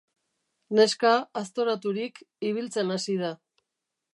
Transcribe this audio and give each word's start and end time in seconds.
Neska, 0.77 1.11
aztoraturik, 1.41 2.17
ibiltzen 2.53 2.95
hasi 2.97 3.19
da. 3.25 3.31